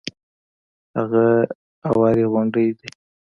[0.97, 1.25] هغه
[1.89, 2.89] اوارې غونډې دي.